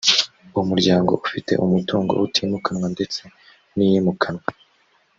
umuryango 0.61 1.11
ufite 1.25 1.51
umutungo 1.65 2.11
utimukanwa 2.25 2.87
ndetse 2.95 3.21
n’iyimukanwa 3.75 4.45